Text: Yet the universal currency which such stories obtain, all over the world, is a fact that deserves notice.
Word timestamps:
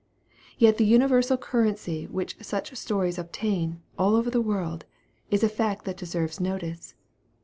Yet 0.57 0.77
the 0.79 0.83
universal 0.83 1.37
currency 1.37 2.07
which 2.07 2.35
such 2.43 2.75
stories 2.75 3.19
obtain, 3.19 3.83
all 3.99 4.15
over 4.15 4.31
the 4.31 4.41
world, 4.41 4.83
is 5.29 5.43
a 5.43 5.47
fact 5.47 5.85
that 5.85 5.95
deserves 5.97 6.39
notice. 6.39 6.95